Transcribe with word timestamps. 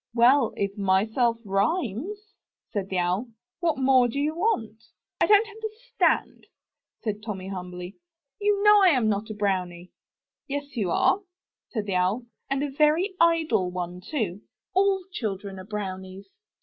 "Well, 0.15 0.55
if 0.57 0.75
'myself* 0.79 1.37
rhymes," 1.45 2.33
said 2.71 2.89
the 2.89 2.97
Owl, 2.97 3.27
"what 3.59 3.77
more 3.77 4.07
do 4.07 4.17
you 4.17 4.33
want? 4.33 4.85
"I 5.21 5.27
don't 5.27 5.47
understand," 5.47 6.47
said 7.03 7.21
Tommy 7.21 7.49
humbly, 7.49 7.97
"you 8.39 8.63
know 8.63 8.81
I'm 8.81 9.09
not 9.09 9.29
a 9.29 9.35
brownie." 9.35 9.91
"Yes 10.47 10.75
you 10.75 10.89
are, 10.89 11.21
said 11.69 11.85
the 11.85 11.93
Owl, 11.97 12.25
"and 12.49 12.63
a 12.63 12.71
very 12.71 13.13
idle 13.21 13.69
one, 13.69 14.01
too. 14.01 14.41
All 14.73 15.03
children 15.13 15.59
are 15.59 15.65
brownies. 15.65 16.27